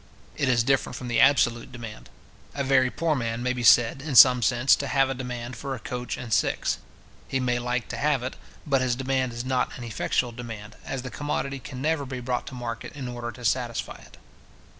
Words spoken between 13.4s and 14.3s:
satisfy it.